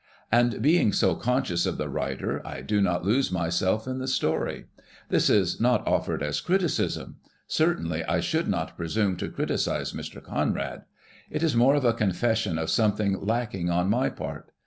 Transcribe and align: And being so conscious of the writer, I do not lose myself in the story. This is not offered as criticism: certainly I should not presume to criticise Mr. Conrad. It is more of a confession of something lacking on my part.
And 0.31 0.63
being 0.63 0.93
so 0.93 1.13
conscious 1.13 1.67
of 1.67 1.77
the 1.77 1.87
writer, 1.87 2.41
I 2.43 2.61
do 2.63 2.81
not 2.81 3.05
lose 3.05 3.31
myself 3.31 3.85
in 3.85 3.99
the 3.99 4.07
story. 4.07 4.65
This 5.09 5.29
is 5.29 5.61
not 5.61 5.85
offered 5.87 6.23
as 6.23 6.41
criticism: 6.41 7.17
certainly 7.45 8.03
I 8.05 8.19
should 8.19 8.47
not 8.47 8.75
presume 8.75 9.15
to 9.17 9.29
criticise 9.29 9.93
Mr. 9.93 10.19
Conrad. 10.19 10.85
It 11.29 11.43
is 11.43 11.55
more 11.55 11.75
of 11.75 11.85
a 11.85 11.93
confession 11.93 12.57
of 12.57 12.71
something 12.71 13.23
lacking 13.23 13.69
on 13.69 13.91
my 13.91 14.09
part. 14.09 14.51